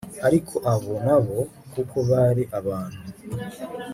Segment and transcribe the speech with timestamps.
[0.27, 1.37] ariko abo na bo,
[1.73, 2.99] kuko bari abantu